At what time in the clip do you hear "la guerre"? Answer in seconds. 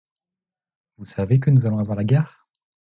1.95-2.47